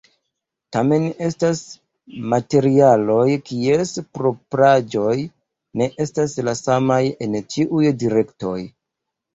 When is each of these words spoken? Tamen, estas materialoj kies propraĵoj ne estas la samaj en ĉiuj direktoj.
Tamen, 0.75 1.03
estas 1.25 1.59
materialoj 2.31 3.27
kies 3.51 3.93
propraĵoj 4.19 5.15
ne 5.81 5.91
estas 6.09 6.39
la 6.51 6.59
samaj 6.65 7.03
en 7.29 7.43
ĉiuj 7.55 7.89
direktoj. 8.05 8.61